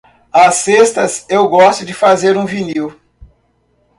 Às 0.33 0.55
sextas 0.55 1.27
eu 1.29 1.47
gosto 1.47 1.85
de 1.85 1.93
fazer 1.93 2.35
um 2.35 2.43
vinil. 2.43 2.99